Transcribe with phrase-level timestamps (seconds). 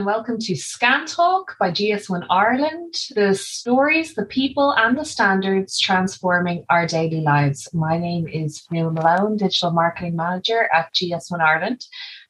[0.00, 2.94] and welcome to Scan Talk by GS1 Ireland.
[3.14, 7.68] The stories, the people, and the standards transforming our daily lives.
[7.74, 11.84] My name is Neil Malone, Digital Marketing Manager at GS1 Ireland.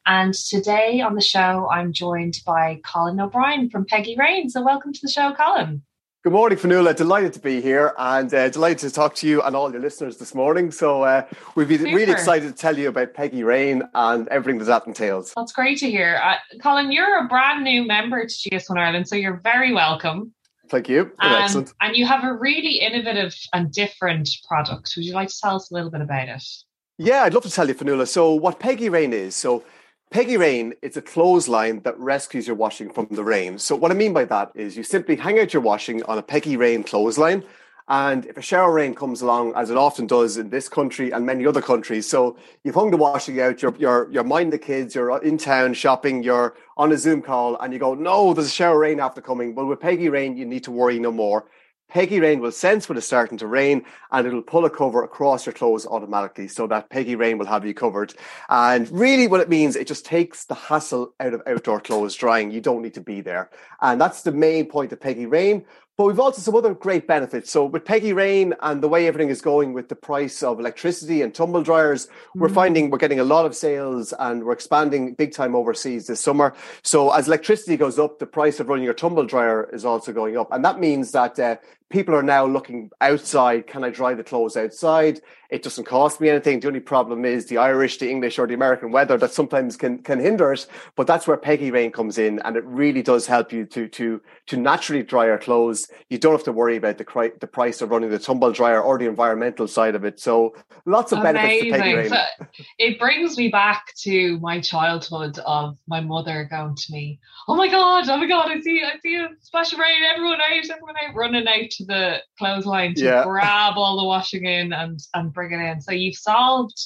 [0.05, 4.49] And today on the show, I'm joined by Colin O'Brien from Peggy Rain.
[4.49, 5.81] So, welcome to the show, Colin.
[6.23, 6.95] Good morning, Fionnuala.
[6.95, 10.17] Delighted to be here and uh, delighted to talk to you and all your listeners
[10.17, 10.69] this morning.
[10.69, 11.25] So, uh,
[11.55, 11.95] we've been Super.
[11.95, 15.33] really excited to tell you about Peggy Rain and everything that that entails.
[15.35, 16.21] That's great to hear.
[16.23, 20.31] Uh, Colin, you're a brand new member to GS1 Ireland, so you're very welcome.
[20.69, 21.11] Thank you.
[21.17, 21.73] Um, Excellent.
[21.81, 24.93] And you have a really innovative and different product.
[24.95, 26.43] Would you like to tell us a little bit about it?
[26.99, 28.07] Yeah, I'd love to tell you, Fionnuala.
[28.07, 29.63] So, what Peggy Rain is, so
[30.11, 33.57] Peggy Rain is a clothesline that rescues your washing from the rain.
[33.57, 36.21] So what I mean by that is you simply hang out your washing on a
[36.21, 37.45] Peggy Rain clothesline.
[37.87, 41.25] And if a shower rain comes along, as it often does in this country and
[41.25, 44.95] many other countries, so you've hung the washing out, you're, you're, you're minding the kids,
[44.95, 48.49] you're in town shopping, you're on a Zoom call, and you go, no, there's a
[48.49, 49.55] shower rain after coming.
[49.55, 51.45] Well, with Peggy Rain, you need to worry no more.
[51.91, 55.45] Peggy Rain will sense when it's starting to rain and it'll pull a cover across
[55.45, 58.13] your clothes automatically so that Peggy Rain will have you covered.
[58.49, 62.49] And really what it means, it just takes the hassle out of outdoor clothes drying.
[62.49, 63.49] You don't need to be there.
[63.81, 65.65] And that's the main point of Peggy Rain.
[65.97, 67.51] But we've also some other great benefits.
[67.51, 71.21] So with Peggy Rain and the way everything is going with the price of electricity
[71.21, 72.39] and tumble dryers, mm-hmm.
[72.39, 76.21] we're finding we're getting a lot of sales and we're expanding big time overseas this
[76.21, 76.55] summer.
[76.81, 80.37] So as electricity goes up, the price of running your tumble dryer is also going
[80.37, 80.51] up.
[80.51, 81.57] And that means that uh,
[81.91, 83.67] people are now looking outside.
[83.67, 85.21] Can I dry the clothes outside?
[85.51, 86.61] It doesn't cost me anything.
[86.61, 89.99] The only problem is the Irish, the English, or the American weather that sometimes can
[89.99, 90.65] can hinder it.
[90.95, 94.21] But that's where Peggy Rain comes in, and it really does help you to to
[94.47, 95.89] to naturally dry your clothes.
[96.09, 98.97] You don't have to worry about the the price of running the tumble dryer or
[98.97, 100.21] the environmental side of it.
[100.21, 100.55] So
[100.85, 101.33] lots of Amazing.
[101.33, 102.09] benefits to Peggy Rain.
[102.09, 102.45] So
[102.77, 107.19] it brings me back to my childhood of my mother going to me,
[107.49, 110.01] "Oh my god, oh my god, I see, I see a splash of rain.
[110.03, 113.23] Everyone out, everyone out, running out to the clothesline to yeah.
[113.23, 115.81] grab all the washing in and and." bring it in.
[115.81, 116.77] So you've solved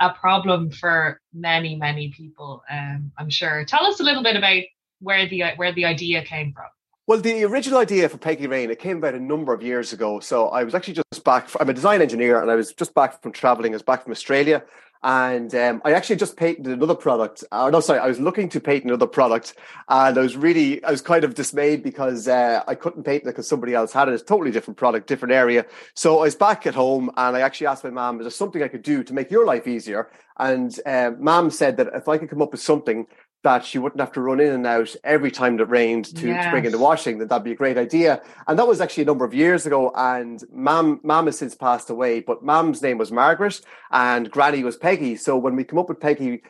[0.00, 2.62] a problem for many, many people.
[2.70, 3.64] Um, I'm sure.
[3.64, 4.62] Tell us a little bit about
[5.00, 6.66] where the where the idea came from.
[7.06, 10.20] Well, the original idea for Peggy Rain it came about a number of years ago.
[10.20, 11.48] So I was actually just back.
[11.58, 13.72] I'm a design engineer, and I was just back from traveling.
[13.72, 14.62] I was back from Australia,
[15.04, 17.42] and um, I actually just patented another product.
[17.50, 19.54] Or uh, no, sorry, I was looking to patent another product,
[19.88, 23.32] and I was really, I was kind of dismayed because uh, I couldn't patent it
[23.32, 24.14] because somebody else had it.
[24.14, 25.66] It's a totally different product, different area.
[25.94, 28.62] So I was back at home, and I actually asked my mom, "Is there something
[28.62, 32.18] I could do to make your life easier?" And uh, mom said that if I
[32.18, 33.06] could come up with something
[33.42, 36.44] that she wouldn't have to run in and out every time that rained to, yes.
[36.44, 38.22] to bring in the washing, that that'd be a great idea.
[38.46, 39.92] And that was actually a number of years ago.
[39.94, 43.60] And mom, mom has since passed away, but mom's name was Margaret
[43.90, 45.16] and granny was Peggy.
[45.16, 46.42] So when we come up with Peggy,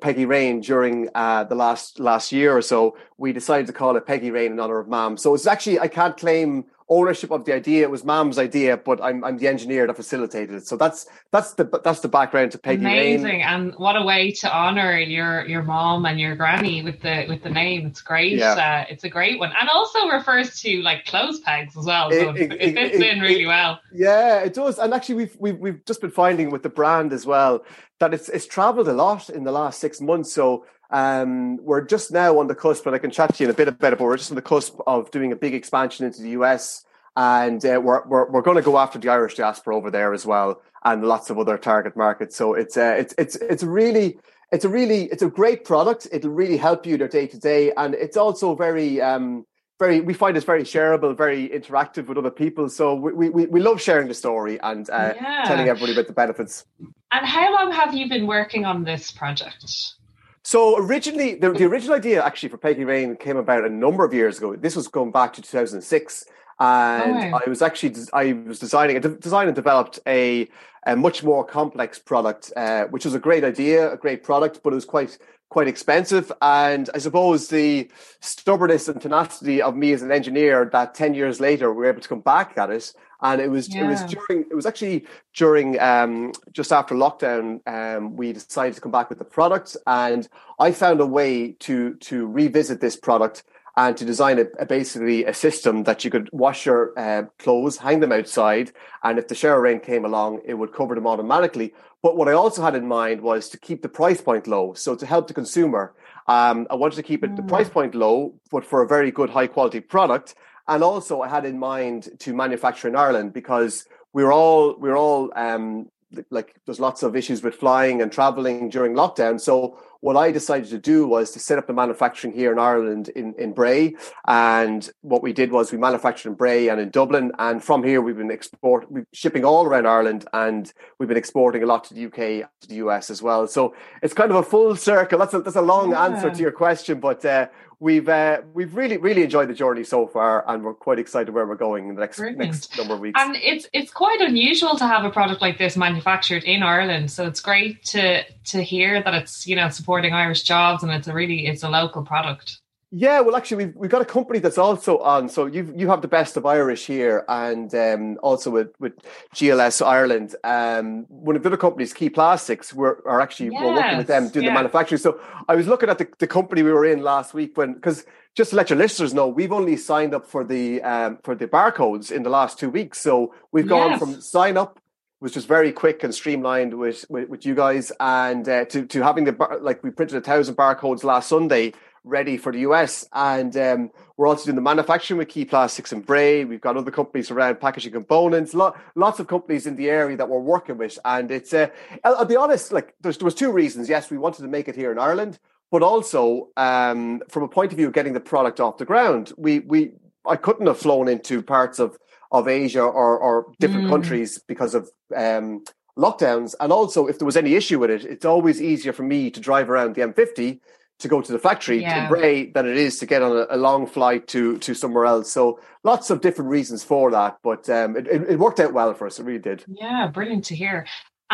[0.00, 4.06] Peggy Rain during uh, the last last year or so, we decided to call it
[4.06, 5.16] Peggy Rain in honor of mom.
[5.16, 7.82] So it's actually I can't claim ownership of the idea.
[7.82, 10.66] It was Mom's idea, but I'm I'm the engineer that facilitated it.
[10.66, 13.40] So that's that's the that's the background to Peggy Amazing, Rain.
[13.40, 17.42] and what a way to honor your your mom and your granny with the with
[17.42, 17.86] the name.
[17.86, 18.38] It's great.
[18.38, 18.52] Yeah.
[18.52, 22.10] Uh, it's a great one, and also refers to like clothes pegs as well.
[22.10, 23.80] So it, it, it fits it, in really well.
[23.92, 24.78] Yeah, it does.
[24.78, 27.64] And actually, we've we've we've just been finding with the brand as well
[28.00, 30.32] that it's it's travelled a lot in the last six months.
[30.32, 33.50] So um, we're just now on the cusp, but I can chat to you in
[33.50, 33.98] a bit about it.
[33.98, 36.84] But we're just on the cusp of doing a big expansion into the US,
[37.16, 40.24] and uh, we're we're, we're going to go after the Irish diaspora over there as
[40.24, 42.36] well, and lots of other target markets.
[42.36, 44.18] So it's uh, it's it's it's really
[44.52, 46.06] it's a really it's a great product.
[46.12, 49.02] It'll really help you your day to day, and it's also very.
[49.02, 49.46] Um,
[49.80, 52.68] very, we find it's very shareable, very interactive with other people.
[52.68, 55.42] So we, we, we love sharing the story and uh, yeah.
[55.46, 56.64] telling everybody about the benefits.
[57.10, 59.96] And how long have you been working on this project?
[60.44, 64.12] So originally, the, the original idea actually for Peggy Rain came about a number of
[64.12, 64.54] years ago.
[64.54, 66.26] This was going back to 2006,
[66.60, 70.48] and oh, I was actually I was designing, I designed and developed a
[70.86, 74.74] a much more complex product, uh, which was a great idea, a great product, but
[74.74, 75.16] it was quite
[75.48, 76.30] quite expensive.
[76.42, 77.90] And I suppose the
[78.20, 82.02] stubbornness and tenacity of me as an engineer that 10 years later we were able
[82.02, 82.92] to come back at it
[83.24, 83.84] and it was yeah.
[83.84, 88.80] it was during it was actually during um, just after lockdown um, we decided to
[88.80, 90.28] come back with the product and
[90.60, 93.42] i found a way to to revisit this product
[93.76, 97.78] and to design a, a basically a system that you could wash your uh, clothes
[97.78, 98.70] hang them outside
[99.02, 101.72] and if the shower rain came along it would cover them automatically
[102.02, 104.94] but what i also had in mind was to keep the price point low so
[104.94, 105.94] to help the consumer
[106.28, 107.36] um, i wanted to keep it mm.
[107.36, 110.34] the price point low but for a very good high quality product
[110.68, 115.32] and also I had in mind to manufacture in Ireland because we're all we're all
[115.36, 115.90] um,
[116.30, 119.40] like there's lots of issues with flying and traveling during lockdown.
[119.40, 123.08] So what I decided to do was to set up the manufacturing here in Ireland
[123.08, 123.96] in, in Bray.
[124.28, 127.32] And what we did was we manufactured in Bray and in Dublin.
[127.38, 131.62] And from here, we've been export, we've shipping all around Ireland and we've been exporting
[131.62, 133.46] a lot to the UK, to the US as well.
[133.46, 135.18] So it's kind of a full circle.
[135.18, 136.04] That's a, that's a long yeah.
[136.04, 137.46] answer to your question, but uh,
[137.80, 141.46] we've uh, we've really really enjoyed the journey so far, and we're quite excited where
[141.46, 142.38] we're going in the next Brilliant.
[142.38, 143.20] next number of weeks.
[143.20, 147.26] And it's it's quite unusual to have a product like this manufactured in Ireland, so
[147.26, 151.14] it's great to to hear that it's you know supporting Irish jobs and it's a
[151.14, 152.60] really it's a local product.
[152.96, 155.28] Yeah, well, actually, we've we've got a company that's also on.
[155.28, 158.92] So you you have the best of Irish here, and um, also with with
[159.34, 160.36] GLS Ireland.
[160.44, 164.06] Um, one of the other companies, Key Plastics, we're are actually yes, we're working with
[164.06, 164.50] them doing yeah.
[164.50, 165.00] the manufacturing.
[165.00, 168.04] So I was looking at the, the company we were in last week when because
[168.36, 171.48] just to let your listeners know, we've only signed up for the um, for the
[171.48, 173.00] barcodes in the last two weeks.
[173.00, 173.98] So we've gone yes.
[173.98, 174.78] from sign up
[175.24, 179.02] was just very quick and streamlined with with, with you guys, and uh, to to
[179.02, 181.72] having the bar, like we printed a thousand barcodes last Sunday
[182.04, 183.08] ready for the US.
[183.14, 186.44] And um, we're also doing the manufacturing with Key Plastics and Bray.
[186.44, 190.28] We've got other companies around packaging components, lot, lots of companies in the area that
[190.28, 190.98] we're working with.
[191.06, 191.68] And it's, uh,
[192.04, 193.88] I'll, I'll be honest, like there was two reasons.
[193.88, 195.38] Yes, we wanted to make it here in Ireland,
[195.70, 199.32] but also um, from a point of view of getting the product off the ground,
[199.38, 199.92] we, we,
[200.26, 201.96] I couldn't have flown into parts of,
[202.32, 203.90] of Asia or, or different mm.
[203.90, 205.64] countries because of um,
[205.98, 206.54] lockdowns.
[206.60, 209.40] And also, if there was any issue with it, it's always easier for me to
[209.40, 210.60] drive around the M50
[211.00, 212.04] to go to the factory yeah.
[212.04, 215.06] to Bray than it is to get on a, a, long flight to to somewhere
[215.06, 215.30] else.
[215.30, 218.94] So lots of different reasons for that, but um, it, it, it, worked out well
[218.94, 219.18] for us.
[219.18, 219.64] It really did.
[219.66, 220.86] Yeah, brilliant to hear.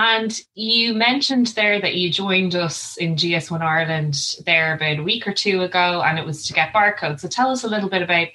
[0.03, 5.29] And you mentioned there that you joined us in GS1 Ireland there about a week
[5.29, 7.21] or two ago, and it was to get barcodes.
[7.21, 8.29] So tell us a little bit about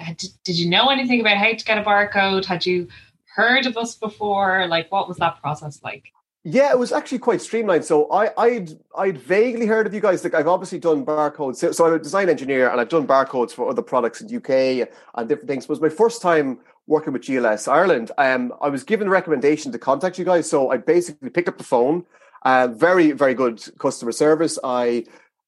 [0.44, 2.46] did, you know anything about how to get a barcode?
[2.46, 2.88] Had you
[3.34, 4.68] heard of us before?
[4.68, 6.04] Like, what was that process like?
[6.48, 7.86] Yeah, it was actually quite streamlined.
[7.86, 10.24] So I, I'd I'd vaguely heard of you guys.
[10.24, 11.56] Like I've obviously done barcodes.
[11.56, 14.88] So, so I'm a design engineer and I've done barcodes for other products in UK
[15.16, 15.64] and different things.
[15.64, 18.12] It was my first time working with GLS Ireland.
[18.20, 20.48] Um, I was given the recommendation to contact you guys.
[20.48, 22.06] So I basically picked up the phone.
[22.44, 24.60] Uh, very, very good customer service.
[24.64, 25.06] I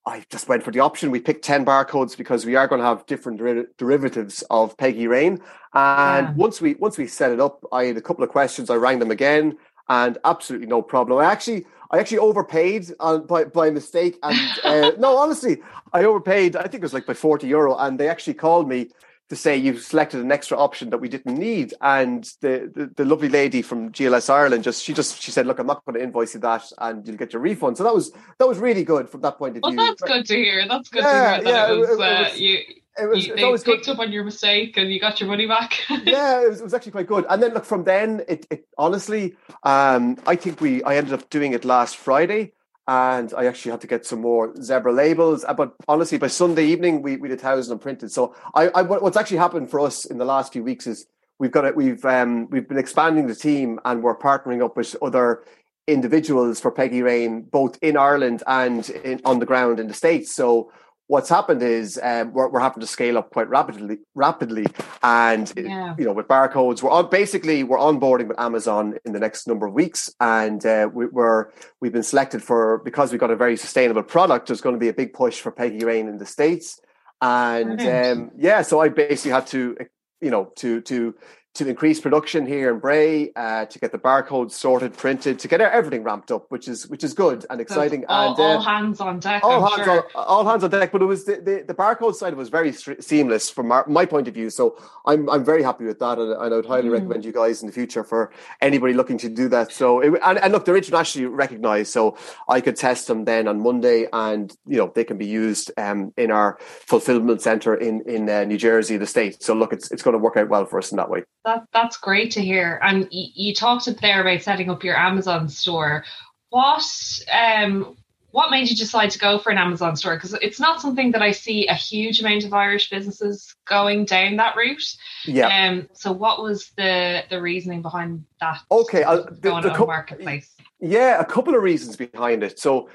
[0.07, 1.11] I just went for the option.
[1.11, 5.05] We picked 10 barcodes because we are going to have different der- derivatives of Peggy
[5.05, 5.41] Rain.
[5.75, 6.33] And yeah.
[6.33, 8.71] once we once we set it up, I had a couple of questions.
[8.71, 9.57] I rang them again
[9.89, 11.19] and absolutely no problem.
[11.19, 15.61] I actually I actually overpaid on, by by mistake, and uh, no, honestly,
[15.93, 16.55] I overpaid.
[16.55, 18.89] I think it was like by forty euro, and they actually called me
[19.29, 21.73] to say you've selected an extra option that we didn't need.
[21.81, 25.59] And the, the, the lovely lady from GLS Ireland just she just she said, look,
[25.59, 27.77] I'm not going to invoice you that, and you'll get your refund.
[27.77, 29.77] So that was that was really good from that point of well, view.
[29.79, 30.67] Well, that's good to hear.
[30.67, 31.53] That's good yeah, to hear.
[31.53, 32.59] That yeah, it was, it, it uh, was, you
[32.99, 33.93] it was, you, was picked good.
[33.93, 35.83] up on your mistake and you got your money back.
[35.89, 37.25] yeah, it was, it was, actually quite good.
[37.29, 41.29] And then look, from then, it, it honestly, um, I think we I ended up
[41.29, 42.53] doing it last Friday,
[42.87, 45.43] and I actually had to get some more zebra labels.
[45.43, 48.11] Uh, but honestly, by Sunday evening, we we did thousand printed.
[48.11, 51.05] So I, I what's actually happened for us in the last few weeks is
[51.39, 51.75] we've got it.
[51.75, 55.43] We've um, we've been expanding the team, and we're partnering up with other
[55.87, 60.35] individuals for Peggy Rain, both in Ireland and in, on the ground in the States.
[60.35, 60.71] So
[61.07, 64.65] what's happened is um, we're, we're having to scale up quite rapidly rapidly.
[65.01, 65.95] And yeah.
[65.97, 69.65] you know with barcodes we're on basically we're onboarding with amazon in the next number
[69.65, 70.13] of weeks.
[70.19, 71.51] And uh, we, are
[71.81, 74.89] we've been selected for because we've got a very sustainable product there's going to be
[74.89, 76.79] a big push for peggy rain in the states.
[77.21, 79.75] And um, yeah so i basically had to
[80.21, 81.15] you know to to
[81.57, 85.59] to increase production here in Bray, uh, to get the barcodes sorted, printed, to get
[85.59, 88.05] everything ramped up, which is which is good and exciting.
[88.07, 89.43] all, and uh, all hands on deck.
[89.43, 90.07] All I'm hands sure.
[90.15, 90.91] on all hands on deck.
[90.91, 94.27] But it was the, the, the barcode side was very seamless from our, my point
[94.27, 94.49] of view.
[94.49, 96.93] So I'm I'm very happy with that, and, and I would highly mm.
[96.93, 99.71] recommend you guys in the future for anybody looking to do that.
[99.71, 103.59] So it, and, and look, they're internationally recognised, so I could test them then on
[103.59, 108.29] Monday, and you know they can be used um, in our fulfillment center in in
[108.29, 109.41] uh, New Jersey, the state.
[109.41, 111.23] So look, it's it's going to work out well for us in that way.
[111.47, 112.77] That that's great to hear.
[112.83, 116.03] And y- you talked there about setting up your Amazon store.
[116.49, 116.83] What
[117.31, 117.95] um,
[118.31, 120.17] what made you decide to go for an Amazon store?
[120.17, 124.35] Because it's not something that I see a huge amount of Irish businesses going down
[124.35, 124.83] that route.
[125.23, 125.47] Yeah.
[125.47, 128.59] Um, so what was the the reasoning behind that?
[128.69, 130.53] Okay, uh, going the, the on marketplace.
[130.81, 132.59] Yeah, a couple of reasons behind it.
[132.59, 132.89] So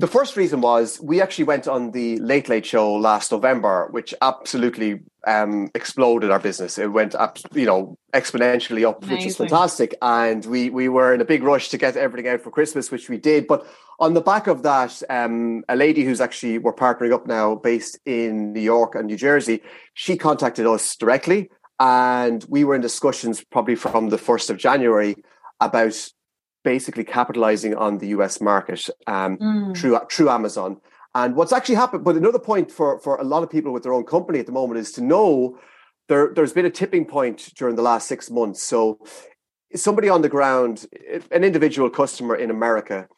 [0.00, 4.14] the first reason was we actually went on the Late Late Show last November, which
[4.22, 6.78] absolutely um, exploded our business.
[6.78, 9.16] It went up, you know, exponentially up, Amazing.
[9.16, 9.94] which is fantastic.
[10.00, 13.10] And we we were in a big rush to get everything out for Christmas, which
[13.10, 13.46] we did.
[13.46, 13.66] But
[13.98, 17.98] on the back of that, um, a lady who's actually we're partnering up now, based
[18.06, 23.44] in New York and New Jersey, she contacted us directly, and we were in discussions
[23.44, 25.16] probably from the first of January
[25.60, 26.10] about
[26.64, 29.76] basically capitalizing on the US market um, mm.
[29.76, 30.80] through through Amazon.
[31.14, 33.92] And what's actually happened, but another point for, for a lot of people with their
[33.92, 35.58] own company at the moment is to know
[36.08, 38.62] there, there's been a tipping point during the last six months.
[38.62, 39.00] So
[39.74, 40.86] somebody on the ground,
[41.32, 43.08] an individual customer in America,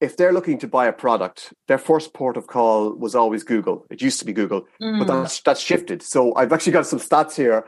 [0.00, 3.86] if they're looking to buy a product, their first port of call was always Google.
[3.90, 4.98] It used to be Google, mm.
[4.98, 6.02] but that's that's shifted.
[6.02, 7.66] So I've actually got some stats here.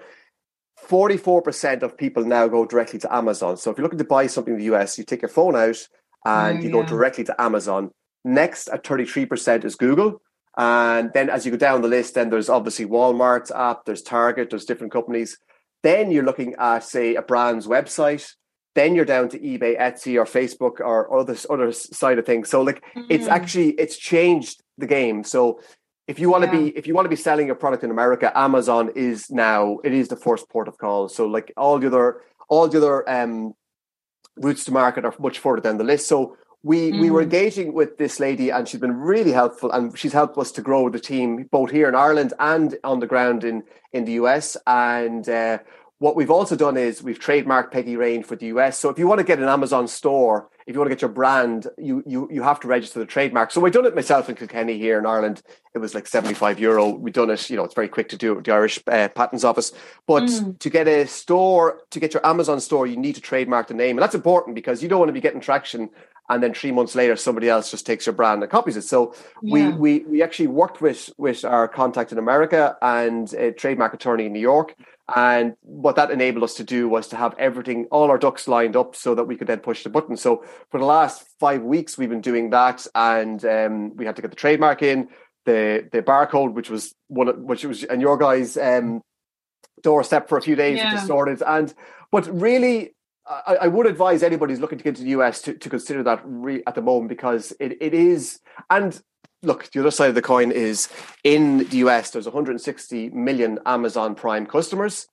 [0.89, 3.57] 44% of people now go directly to Amazon.
[3.57, 5.77] So if you're looking to buy something in the US, you take your phone out
[6.25, 6.73] and oh, you yeah.
[6.73, 7.91] go directly to Amazon.
[8.25, 10.21] Next at 33% is Google.
[10.57, 14.51] And then as you go down the list, then there's obviously Walmart's app, there's Target,
[14.51, 15.39] there's different companies.
[15.83, 18.35] Then you're looking at, say, a brand's website.
[18.75, 22.49] Then you're down to eBay, Etsy, or Facebook, or other other side of things.
[22.49, 23.07] So, like, mm-hmm.
[23.11, 25.25] it's actually it's changed the game.
[25.25, 25.61] So,
[26.09, 26.65] if you want to yeah.
[26.65, 29.93] be if you want to be selling your product in America, Amazon is now it
[29.93, 31.09] is the first port of call.
[31.09, 33.55] So, like all the other all the other um,
[34.37, 36.09] routes to market are much further down the list.
[36.09, 37.01] So, we mm.
[37.01, 37.25] we were mm.
[37.25, 40.89] engaging with this lady and she's been really helpful and she's helped us to grow
[40.89, 45.29] the team both here in Ireland and on the ground in in the US and
[45.29, 45.59] uh,
[46.03, 48.77] what we've also done is we've trademarked Peggy Rain for the US.
[48.77, 51.13] So if you want to get an Amazon store, if you want to get your
[51.13, 53.53] brand, you you you have to register the trademark.
[53.53, 55.43] So we've done it myself in Kilkenny here in Ireland.
[55.75, 56.89] It was like 75 euro.
[56.89, 59.11] We've done it, you know, it's very quick to do it with the Irish uh,
[59.11, 59.73] Patents Office.
[60.09, 60.59] But mm.
[60.59, 63.97] to get a store, to get your Amazon store, you need to trademark the name.
[63.97, 65.89] And that's important because you don't want to be getting traction
[66.29, 68.83] and then three months later somebody else just takes your brand and copies it.
[68.83, 69.71] So yeah.
[69.71, 74.27] we we we actually worked with with our contact in America and a trademark attorney
[74.27, 74.75] in New York
[75.15, 78.77] and what that enabled us to do was to have everything, all our ducks lined
[78.77, 80.17] up so that we could then push the button.
[80.17, 82.87] So for the last five weeks, we've been doing that.
[82.95, 85.09] And um, we had to get the trademark in,
[85.45, 89.03] the the barcode, which was one of, which was, and your guys' um,
[89.83, 90.93] doorstep for a few days, yeah.
[90.93, 91.43] which is sorted.
[91.45, 91.75] And,
[92.13, 92.95] but really,
[93.27, 96.03] I, I, would advise anybody who's looking to get to the US to, to consider
[96.03, 99.01] that re- at the moment because it, it is, and
[99.43, 100.89] look, the other side of the coin is
[101.25, 105.07] in the US, there's 160 million Amazon Prime customers.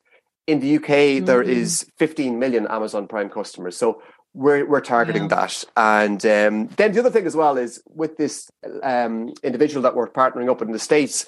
[0.47, 1.25] In the UK, mm-hmm.
[1.25, 3.77] there is 15 million Amazon Prime customers.
[3.77, 4.01] So
[4.33, 5.27] we're we're targeting yeah.
[5.29, 5.63] that.
[5.75, 8.49] And um, then the other thing as well is with this
[8.83, 11.25] um, individual that we're partnering up in the states,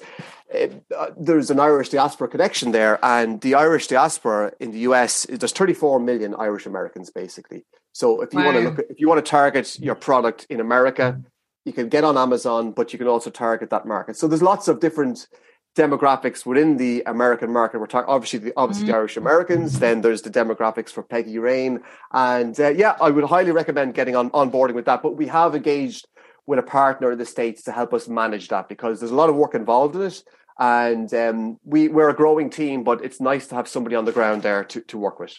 [0.54, 5.52] uh, there's an Irish diaspora connection there, and the Irish diaspora in the US there's
[5.52, 7.64] 34 million Irish Americans basically.
[7.92, 8.46] So if you wow.
[8.46, 11.20] want to look, at, if you want to target your product in America,
[11.64, 14.16] you can get on Amazon, but you can also target that market.
[14.16, 15.28] So there's lots of different
[15.74, 17.78] demographics within the American market.
[17.80, 18.92] We're talking obviously the obviously mm-hmm.
[18.92, 19.78] the Irish Americans.
[19.78, 21.80] Then there's the demographics for Peggy Rain,
[22.12, 25.02] and uh, yeah, I would highly recommend getting on onboarding with that.
[25.02, 26.06] But we have engaged
[26.46, 29.30] with a partner in the states to help us manage that because there's a lot
[29.30, 30.22] of work involved in it,
[30.58, 34.12] and um, we we're a growing team, but it's nice to have somebody on the
[34.12, 35.34] ground there to to work with.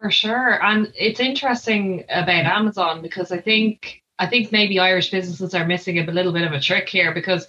[0.00, 5.54] For sure, and it's interesting about Amazon because I think I think maybe Irish businesses
[5.54, 7.46] are missing a little bit of a trick here because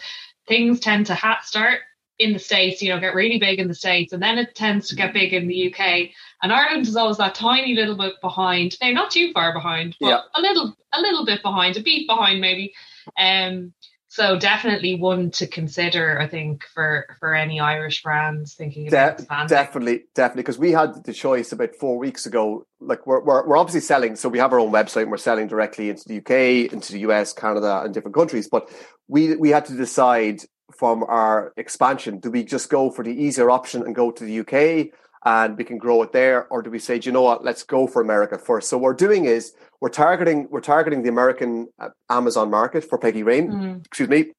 [0.48, 1.80] things tend to ha- start
[2.20, 4.90] in the States, you know, get really big in the States, and then it tends
[4.90, 6.10] to get big in the UK.
[6.42, 8.78] And Ireland is always that tiny little bit behind.
[8.82, 10.20] Now, not too far behind, but yeah.
[10.36, 12.74] a little, a little bit behind, a beat behind maybe.
[13.18, 13.74] Um,
[14.14, 19.24] so definitely one to consider, I think, for for any Irish brands thinking about De-
[19.24, 19.48] expanding.
[19.48, 22.68] Definitely, definitely, because we had the choice about four weeks ago.
[22.80, 25.02] Like we're, we're we're obviously selling, so we have our own website.
[25.02, 28.48] and We're selling directly into the UK, into the US, Canada, and different countries.
[28.48, 28.70] But
[29.08, 33.50] we we had to decide from our expansion: do we just go for the easier
[33.50, 34.94] option and go to the UK?
[35.26, 36.48] and we can grow it there?
[36.48, 37.44] Or do we say do you know what?
[37.44, 38.70] Let's go for america first.
[38.70, 42.98] So what we're doing is we're targeting we're targeting the american uh, amazon market for
[42.98, 43.52] peggy rain.
[43.52, 43.86] Mm.
[43.86, 44.32] excuse me.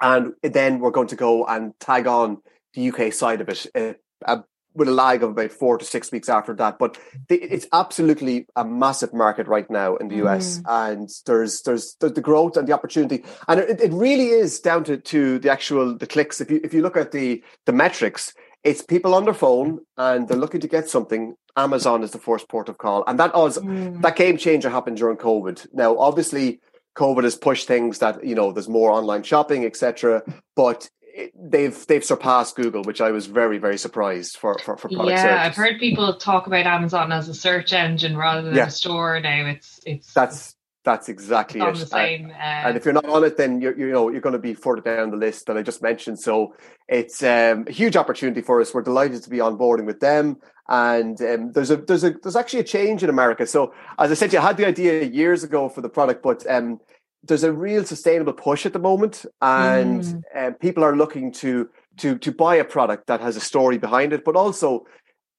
[0.00, 2.38] And then we're going to go and tag on
[2.74, 3.92] the uk side of it uh,
[4.24, 4.42] uh,
[4.74, 6.98] with a lag of about four to six weeks after that but
[7.28, 10.88] the, it's absolutely a massive market right now in the us mm.
[10.90, 14.84] and there's, there's there's the growth and the opportunity and it, it really is down
[14.84, 18.32] to, to the actual the clicks if you if you look at the the metrics
[18.64, 21.34] it's people on their phone and they're looking to get something.
[21.56, 24.00] Amazon is the first port of call, and that was mm.
[24.00, 25.66] that game changer happened during COVID.
[25.74, 26.60] Now, obviously,
[26.96, 30.22] COVID has pushed things that you know there's more online shopping, etc.
[30.56, 30.88] But
[31.34, 35.22] they've they've surpassed Google, which I was very very surprised for for, for product yeah,
[35.22, 35.40] search.
[35.40, 38.66] I've heard people talk about Amazon as a search engine rather than yeah.
[38.66, 39.46] a store now.
[39.46, 41.74] It's it's that's that's exactly it.
[41.74, 44.20] The same, and, uh, and, if you're not on it, then you're you know you're
[44.20, 46.18] going to be further down the list that I just mentioned.
[46.18, 46.54] So
[46.88, 48.74] it's um, a huge opportunity for us.
[48.74, 50.38] We're delighted to be onboarding with them,
[50.68, 53.46] and um, there's a there's a there's actually a change in America.
[53.46, 56.80] So as I said, you had the idea years ago for the product, but um,
[57.24, 60.22] there's a real sustainable push at the moment, and mm.
[60.34, 64.12] Um, people are looking to to to buy a product that has a story behind
[64.12, 64.86] it, but also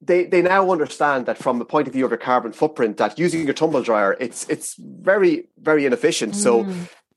[0.02, 3.20] they they now understand that from the point of view of your carbon footprint, that
[3.20, 6.34] using your tumble dryer, it's it's very very inefficient.
[6.34, 6.38] Mm.
[6.38, 6.68] So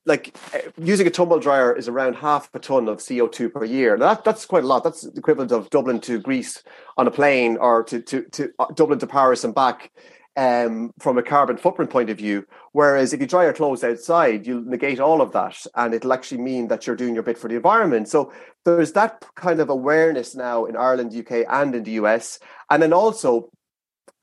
[0.06, 3.96] like uh, using a tumble dryer is around half a ton of CO2 per year.
[3.96, 4.84] Now that, that's quite a lot.
[4.84, 6.62] That's the equivalent of Dublin to Greece
[6.96, 9.90] on a plane or to, to, to uh, Dublin to Paris and back
[10.36, 12.46] um, from a carbon footprint point of view.
[12.72, 16.42] Whereas if you dry your clothes outside, you'll negate all of that and it'll actually
[16.42, 18.08] mean that you're doing your bit for the environment.
[18.08, 18.32] So
[18.64, 22.38] there's that kind of awareness now in Ireland, UK, and in the US.
[22.70, 23.50] And then also,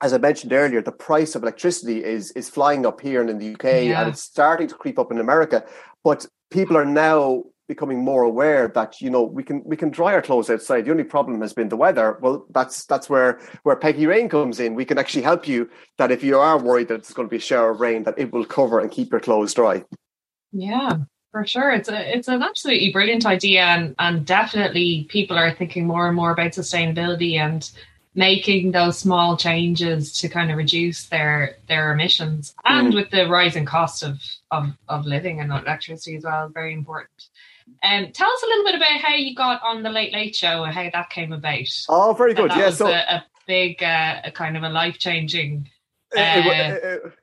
[0.01, 3.39] as I mentioned earlier, the price of electricity is is flying up here and in
[3.39, 4.01] the UK yeah.
[4.01, 5.63] and it's starting to creep up in America.
[6.03, 10.13] But people are now becoming more aware that you know we can we can dry
[10.13, 10.86] our clothes outside.
[10.86, 12.17] The only problem has been the weather.
[12.22, 14.75] Well, that's that's where where Peggy Rain comes in.
[14.75, 17.38] We can actually help you that if you are worried that it's going to be
[17.38, 19.84] a shower of rain, that it will cover and keep your clothes dry.
[20.51, 20.98] Yeah,
[21.32, 21.72] for sure.
[21.72, 26.15] It's a it's an absolutely brilliant idea, and and definitely people are thinking more and
[26.15, 27.70] more about sustainability and
[28.15, 32.96] making those small changes to kind of reduce their their emissions and mm.
[32.96, 37.29] with the rising cost of, of of living and electricity as well very important
[37.84, 40.63] um, tell us a little bit about how you got on the Late Late Show
[40.63, 41.68] and how that came about.
[41.89, 42.51] Oh, very good.
[42.51, 45.70] yeah, so a, a big, uh, a kind of a life changing.
[46.15, 47.13] Uh, it, it, it,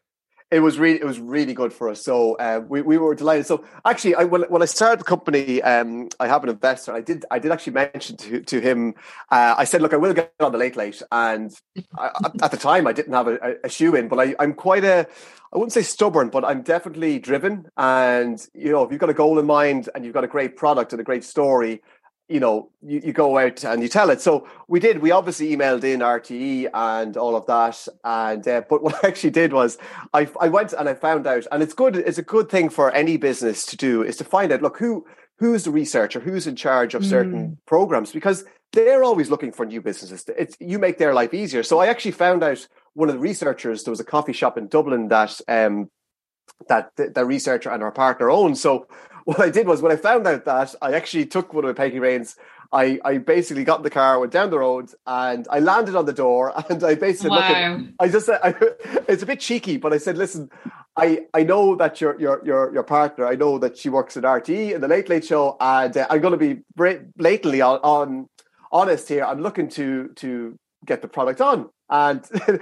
[0.50, 2.02] it, was really, it was really good for us.
[2.02, 3.46] So uh, we, we were delighted.
[3.46, 6.92] So actually, I, when, when I started the company, um, I have an investor.
[6.92, 8.94] I did, I did actually mention to to him.
[9.30, 11.52] Uh, I said, look, I will get on the Late Late, and
[11.98, 12.10] I,
[12.42, 15.06] at the time, I didn't have a, a shoe in, but I, I'm quite a
[15.52, 17.66] I wouldn't say stubborn, but I'm definitely driven.
[17.76, 20.56] And, you know, if you've got a goal in mind and you've got a great
[20.56, 21.82] product and a great story,
[22.30, 24.20] you know, you, you go out and you tell it.
[24.20, 25.02] So we did.
[25.02, 27.88] We obviously emailed in RTE and all of that.
[28.04, 29.76] And uh, but what I actually did was
[30.14, 31.96] I I went and I found out, and it's good.
[31.96, 34.62] It's a good thing for any business to do is to find out.
[34.62, 35.04] Look who
[35.38, 37.56] who's the researcher, who's in charge of certain mm.
[37.66, 40.24] programs, because they're always looking for new businesses.
[40.38, 41.62] It's you make their life easier.
[41.62, 43.82] So I actually found out one of the researchers.
[43.82, 45.90] There was a coffee shop in Dublin that um,
[46.68, 48.58] that the, the, researcher and our partner owned.
[48.58, 48.86] So
[49.24, 51.74] what I did was when I found out that I actually took one of my
[51.74, 52.36] Peggy Rains.
[52.72, 56.06] I, I basically got in the car, went down the road, and I landed on
[56.06, 56.52] the door.
[56.70, 57.74] And I basically wow.
[57.74, 58.54] at, I just said, I,
[59.08, 60.50] it's a bit cheeky, but I said, listen,
[60.96, 63.26] I, I know that your your your your partner.
[63.26, 66.20] I know that she works at RTE in the Late Late Show, and uh, I'm
[66.20, 68.28] going to be blatantly on, on
[68.70, 69.24] honest here.
[69.24, 71.70] I'm looking to to get the product on.
[71.88, 72.24] And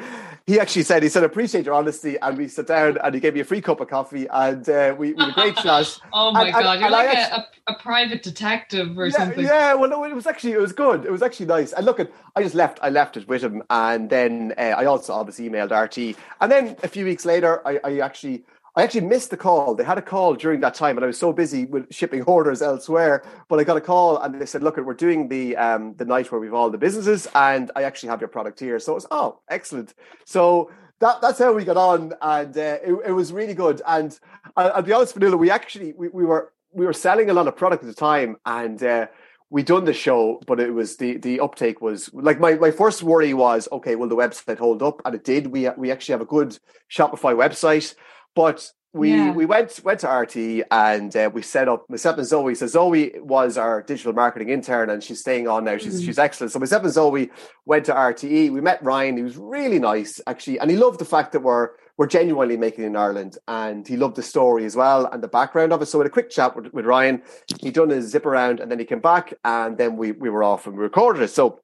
[0.49, 2.19] he actually said, he said, appreciate your honesty.
[2.23, 4.95] And we sat down and he gave me a free cup of coffee and uh,
[4.97, 6.01] we, we had a great chat.
[6.11, 9.09] oh my and, God, and, you're and like a, actually, a, a, private detective or
[9.09, 9.45] yeah, something.
[9.45, 11.05] Yeah, well, no, it was actually, it was good.
[11.05, 11.75] It was actually nice.
[11.75, 13.63] And look, at, I just left, I left it with him.
[13.69, 16.17] And then uh, I also obviously emailed RTE.
[16.41, 18.43] And then a few weeks later, I, I actually
[18.77, 19.75] I actually missed the call.
[19.75, 22.63] They had a call during that time, and I was so busy with shipping orders
[22.63, 23.25] elsewhere.
[23.49, 26.31] But I got a call, and they said, "Look, we're doing the um, the night
[26.31, 29.07] where we've all the businesses, and I actually have your product here." So it was
[29.11, 29.95] oh, excellent.
[30.25, 33.83] So that that's how we got on, and uh, it, it was really good.
[33.87, 34.19] And
[34.57, 37.49] I, will be honest, Fionnuala, we actually we, we were we were selling a lot
[37.49, 38.83] of product at the time, and.
[38.83, 39.07] Uh,
[39.51, 43.03] we done the show, but it was the the uptake was like my, my first
[43.03, 45.01] worry was okay, will the website hold up?
[45.07, 45.47] And it did.
[45.47, 46.59] We we actually have a good
[46.91, 47.95] Shopify website.
[48.35, 49.33] But we yeah.
[49.33, 52.55] we went went to RTE and uh, we set up myself and Zoe.
[52.55, 55.77] So Zoe was our digital marketing intern and she's staying on now.
[55.77, 56.05] She's mm.
[56.07, 56.53] she's excellent.
[56.53, 57.31] So myself and Zoe
[57.67, 58.51] went to RTE.
[58.51, 59.17] We met Ryan.
[59.17, 62.85] He was really nice actually, and he loved the fact that we're we're genuinely making
[62.85, 65.87] it in Ireland, and he loved the story as well and the background of it.
[65.87, 67.23] So we had a quick chat with, with Ryan.
[67.61, 70.43] He done his zip around and then he came back and then we we were
[70.43, 71.29] off and we recorded it.
[71.29, 71.61] So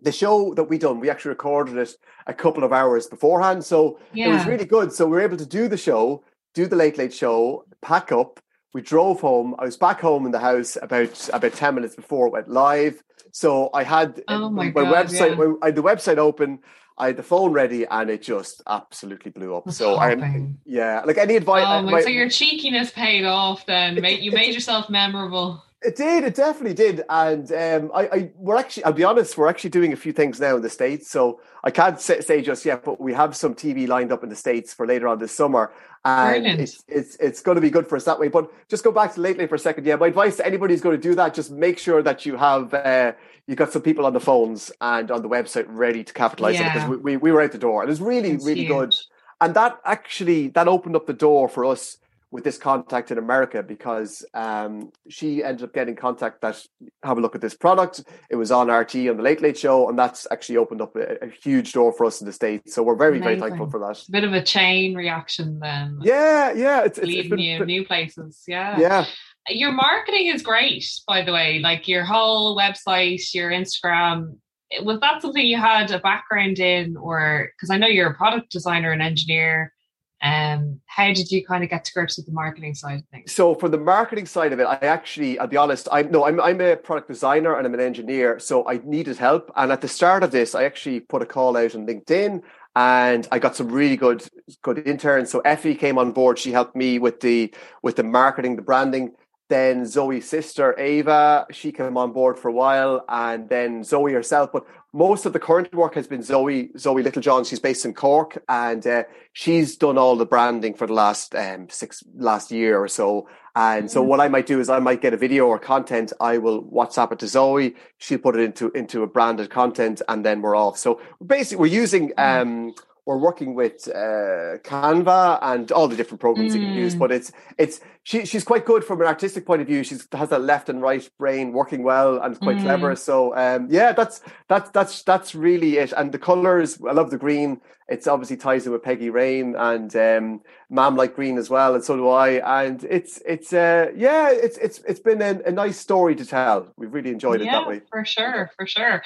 [0.00, 3.64] the show that we done, we actually recorded it a couple of hours beforehand.
[3.64, 4.28] So yeah.
[4.28, 4.92] it was really good.
[4.92, 6.22] So we were able to do the show,
[6.54, 8.40] do the late late show, pack up.
[8.74, 9.56] We drove home.
[9.58, 13.02] I was back home in the house about about 10 minutes before it went live.
[13.32, 15.54] So I had uh, oh my, my God, website, yeah.
[15.62, 16.60] I had the website open.
[16.98, 19.70] I had the phone ready and it just absolutely blew up.
[19.70, 21.64] So I'm yeah, like any advice.
[21.66, 23.96] Oh uh, my, my, so your cheekiness paid off then.
[23.96, 25.64] you made yourself memorable.
[25.80, 26.24] It did.
[26.24, 27.02] It definitely did.
[27.08, 30.40] And um, I, I, we're actually, I'll be honest, we're actually doing a few things
[30.40, 31.08] now in the states.
[31.08, 34.28] So I can't say, say just yet, but we have some TV lined up in
[34.28, 35.72] the states for later on this summer,
[36.04, 36.60] and Brilliant.
[36.60, 38.26] it's it's it's going to be good for us that way.
[38.26, 39.86] But just go back to Late Late for a second.
[39.86, 42.36] Yeah, my advice to anybody who's going to do that: just make sure that you
[42.36, 43.12] have uh,
[43.46, 46.70] you got some people on the phones and on the website ready to capitalize yeah.
[46.70, 48.68] it because we, we, we were out the door, and it's really really huge.
[48.68, 48.94] good.
[49.40, 51.98] And that actually that opened up the door for us
[52.30, 56.62] with this contact in America because um, she ended up getting contact that
[57.02, 58.04] have a look at this product.
[58.30, 61.24] It was on RTE on the Late Late Show, and that's actually opened up a,
[61.24, 62.74] a huge door for us in the states.
[62.74, 63.38] So we're very Amazing.
[63.38, 64.02] very thankful for that.
[64.06, 66.00] A bit of a chain reaction then.
[66.02, 68.42] Yeah, yeah, it's, leading it's been, you new places.
[68.46, 69.06] Yeah, yeah.
[69.48, 71.60] Your marketing is great, by the way.
[71.60, 74.36] Like your whole website, your Instagram.
[74.82, 78.50] Was that something you had a background in, or because I know you're a product
[78.50, 79.72] designer and engineer?
[80.20, 83.32] Um, how did you kind of get to grips with the marketing side of things?
[83.32, 86.40] So for the marketing side of it, I actually, I'll be honest, I'm no, I'm
[86.40, 89.52] I'm a product designer and I'm an engineer, so I needed help.
[89.54, 92.42] And at the start of this, I actually put a call out on LinkedIn
[92.74, 94.24] and I got some really good
[94.62, 95.30] good interns.
[95.30, 96.38] So Effie came on board.
[96.38, 99.12] She helped me with the with the marketing, the branding.
[99.48, 104.50] Then Zoe's sister Ava, she came on board for a while, and then Zoe herself.
[104.52, 107.44] But most of the current work has been Zoe, Zoe Littlejohn.
[107.44, 111.68] She's based in Cork, and uh, she's done all the branding for the last um,
[111.70, 113.26] six last year or so.
[113.56, 114.08] And so, mm-hmm.
[114.10, 116.12] what I might do is I might get a video or content.
[116.20, 117.74] I will WhatsApp it to Zoe.
[117.96, 120.76] She'll put it into into a branded content, and then we're off.
[120.78, 122.10] So basically, we're using.
[122.10, 122.68] Mm-hmm.
[122.68, 122.74] Um,
[123.08, 126.60] we're working with uh, Canva and all the different programs mm.
[126.60, 126.94] you can use.
[126.94, 129.82] But it's it's she she's quite good from an artistic point of view.
[129.82, 132.64] She has that left and right brain working well and quite mm.
[132.64, 132.94] clever.
[132.96, 135.92] So um, yeah, that's that's that's that's really it.
[135.92, 137.62] And the colors, I love the green.
[137.88, 141.82] It's obviously ties in with Peggy Rain and um, Mam like green as well, and
[141.82, 142.42] so do I.
[142.60, 146.74] And it's it's uh, yeah, it's it's it's been a, a nice story to tell.
[146.76, 147.80] We've really enjoyed yeah, it that way.
[147.90, 149.02] For sure, for sure.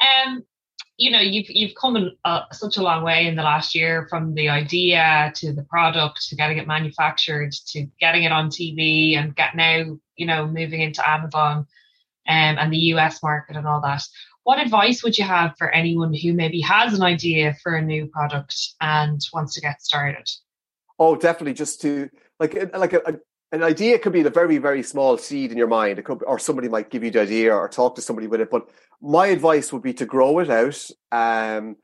[0.00, 0.44] Um,
[0.96, 4.34] you know you've you've come uh, such a long way in the last year from
[4.34, 9.34] the idea to the product to getting it manufactured to getting it on TV and
[9.34, 11.66] get now you know moving into Amazon um,
[12.26, 14.02] and the US market and all that.
[14.44, 18.06] What advice would you have for anyone who maybe has an idea for a new
[18.06, 20.28] product and wants to get started?
[20.98, 21.54] Oh, definitely.
[21.54, 23.14] Just to like like a, a
[23.54, 25.98] an idea could be the very very small seed in your mind.
[25.98, 28.50] It could, or somebody might give you the idea or talk to somebody with it.
[28.50, 28.68] But
[29.00, 31.76] my advice would be to grow it out, um,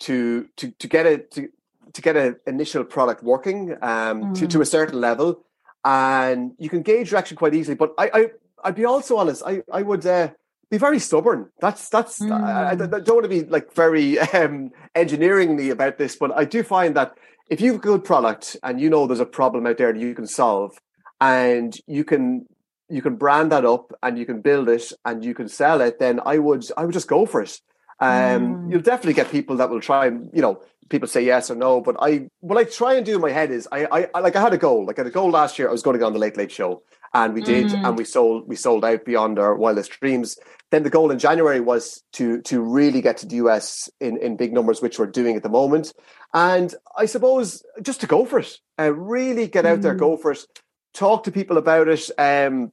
[0.00, 1.48] to to to get it to
[1.94, 4.38] to get an initial product working um, mm.
[4.38, 4.68] to to a mm.
[4.68, 5.44] certain level,
[5.84, 7.76] and you can gauge direction quite easily.
[7.76, 8.26] But I, I
[8.64, 9.42] I'd be also honest.
[9.46, 10.06] I I would.
[10.06, 10.28] Uh,
[10.70, 11.50] be very stubborn.
[11.60, 12.18] That's that's.
[12.18, 12.32] Mm.
[12.32, 16.62] I, I, don't want to be like very um, engineeringly about this, but I do
[16.62, 17.16] find that
[17.48, 20.00] if you have a good product and you know there's a problem out there that
[20.00, 20.80] you can solve,
[21.24, 22.46] and you can
[22.90, 25.98] you can brand that up and you can build it and you can sell it,
[25.98, 27.60] then I would I would just go for it.
[28.00, 28.70] Um, mm.
[28.70, 31.80] You'll definitely get people that will try and you know people say yes or no.
[31.80, 34.36] But I what I try and do in my head is I, I, I like
[34.36, 34.84] I had a goal.
[34.84, 35.68] Like I had a goal last year.
[35.68, 36.82] I was going to go on the Late Late Show,
[37.14, 37.88] and we did, mm.
[37.88, 40.36] and we sold we sold out beyond our wildest dreams.
[40.70, 44.36] Then the goal in January was to to really get to the US in in
[44.36, 45.94] big numbers, which we're doing at the moment.
[46.34, 49.82] And I suppose just to go for it, uh, really get out mm.
[49.82, 50.44] there, go for it
[50.94, 52.10] talk to people about it.
[52.18, 52.72] Um,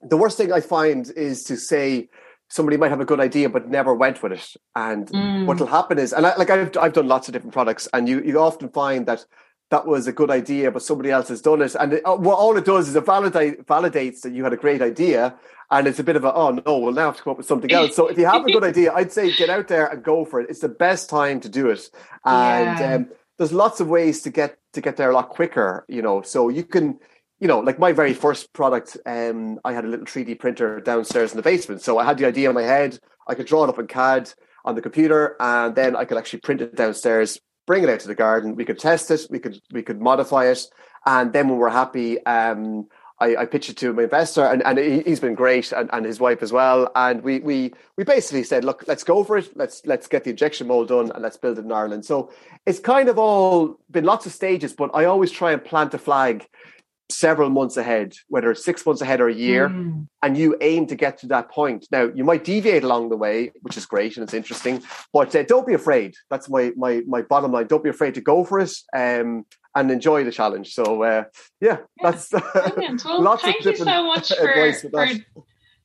[0.00, 2.08] the worst thing I find is to say
[2.48, 4.56] somebody might have a good idea but never went with it.
[4.74, 5.46] And mm.
[5.46, 8.08] what will happen is, and I, like I've I've done lots of different products, and
[8.08, 9.24] you you often find that
[9.70, 12.36] that was a good idea, but somebody else has done it, and it, uh, what
[12.36, 15.34] all it does is it validate, validates that you had a great idea,
[15.70, 17.46] and it's a bit of a oh no, we'll now have to come up with
[17.46, 17.94] something else.
[17.94, 20.40] So if you have a good idea, I'd say get out there and go for
[20.40, 20.50] it.
[20.50, 21.88] It's the best time to do it,
[22.24, 22.94] and yeah.
[22.94, 23.08] um,
[23.38, 25.84] there's lots of ways to get to get there a lot quicker.
[25.88, 26.98] You know, so you can
[27.40, 31.32] you know, like my very first product, um, I had a little 3D printer downstairs
[31.32, 31.80] in the basement.
[31.80, 32.98] So I had the idea in my head.
[33.26, 34.32] I could draw it up in CAD
[34.64, 38.08] on the computer, and then I could actually print it downstairs, bring it out to
[38.08, 38.56] the garden.
[38.56, 39.26] We could test it.
[39.30, 40.66] We could we could modify it,
[41.06, 42.88] and then when we're happy, um,
[43.20, 46.20] I, I pitched it to my investor, and, and he's been great, and, and his
[46.20, 46.90] wife as well.
[46.94, 49.56] And we we we basically said, look, let's go for it.
[49.56, 52.04] Let's let's get the injection mold done, and let's build it in Ireland.
[52.04, 52.32] So
[52.66, 55.98] it's kind of all been lots of stages, but I always try and plant a
[55.98, 56.46] flag
[57.10, 60.06] several months ahead, whether it's six months ahead or a year, mm.
[60.22, 61.86] and you aim to get to that point.
[61.90, 65.42] Now, you might deviate along the way, which is great and it's interesting, but uh,
[65.44, 66.14] don't be afraid.
[66.30, 67.66] That's my my my bottom line.
[67.66, 69.44] Don't be afraid to go for it um,
[69.74, 70.74] and enjoy the challenge.
[70.74, 71.24] So, uh,
[71.60, 72.32] yeah, yeah, that's
[73.04, 75.08] well, lots thank you so much for, for,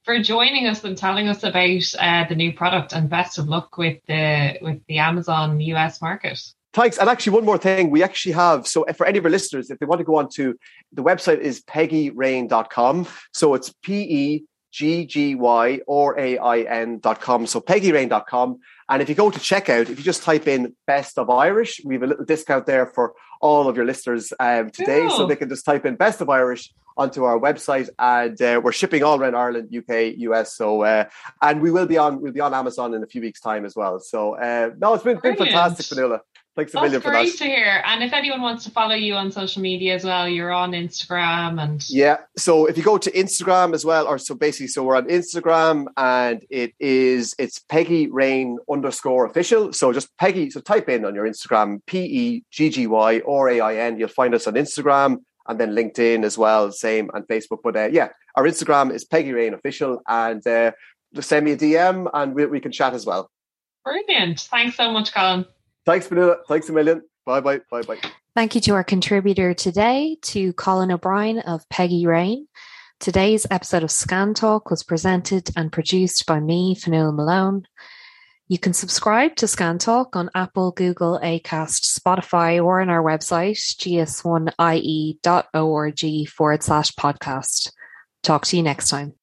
[0.04, 2.94] for joining us and telling us about uh, the new product.
[2.94, 6.40] And best of luck with the with the Amazon US market.
[6.76, 6.98] Thanks.
[6.98, 7.90] And actually, one more thing.
[7.90, 10.28] We actually have, so for any of our listeners, if they want to go on
[10.32, 10.60] to
[10.92, 13.08] the website is peggyrain.com.
[13.32, 17.48] So it's P E G G Y or A I N.com.
[17.48, 18.60] So peggyrain.com.
[18.90, 21.94] And if you go to checkout, if you just type in best of Irish, we
[21.94, 25.08] have a little discount there for all of your listeners um, today.
[25.08, 25.12] Cool.
[25.12, 28.74] So they can just type in best of Irish onto our website and uh, we're
[28.74, 30.56] shipping all around Ireland, UK, US.
[30.56, 31.06] So, uh,
[31.42, 33.78] and we will be on, we'll be on Amazon in a few weeks time as
[33.78, 34.02] well.
[34.02, 36.20] So, uh, no, it's been, been fantastic, Fionnuala.
[36.56, 37.22] Thanks a That's million for that.
[37.24, 37.84] great to hear.
[37.86, 41.62] And if anyone wants to follow you on social media as well, you're on Instagram
[41.62, 42.18] and yeah.
[42.38, 45.88] So if you go to Instagram as well, or so basically, so we're on Instagram
[45.98, 49.74] and it is it's Peggy Rain underscore official.
[49.74, 50.50] So just Peggy.
[50.50, 54.00] So type in on your Instagram P E G G Y or A I N.
[54.00, 57.60] You'll find us on Instagram and then LinkedIn as well, same and Facebook.
[57.66, 60.72] But uh, yeah, our Instagram is Peggy Rain official, and uh,
[61.14, 63.30] just send me a DM and we, we can chat as well.
[63.84, 64.40] Brilliant!
[64.40, 65.46] Thanks so much, Colin.
[65.86, 66.38] Thanks, Fionnuala.
[66.48, 67.04] Thanks a million.
[67.26, 67.62] Bye bye.
[67.70, 67.98] Bye bye.
[68.36, 72.48] Thank you to our contributor today, to Colin O'Brien of Peggy Rain.
[73.00, 77.68] Today's episode of Scan Talk was presented and produced by me, Fionnuala Malone.
[78.48, 83.58] You can subscribe to Scan Talk on Apple, Google, Acast, Spotify, or on our website,
[83.78, 84.40] gs1ie.org
[86.30, 87.72] forward slash podcast.
[88.22, 89.14] Talk to you next time.